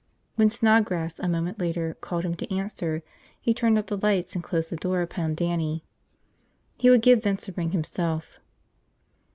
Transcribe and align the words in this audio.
When 0.33 0.49
Snodgrass, 0.49 1.19
a 1.19 1.27
moment 1.27 1.59
later, 1.59 1.93
called 1.93 2.25
him 2.25 2.33
to 2.37 2.51
answer, 2.51 3.03
he 3.39 3.53
turned 3.53 3.77
out 3.77 3.85
the 3.85 3.99
lights 3.99 4.33
and 4.33 4.43
closed 4.43 4.71
the 4.71 4.75
door 4.75 5.03
upon 5.03 5.35
Dannie. 5.35 5.85
He 6.79 6.89
would 6.89 7.03
give 7.03 7.21
Vince 7.21 7.47
a 7.47 7.51
ring 7.51 7.69
himself. 7.69 8.39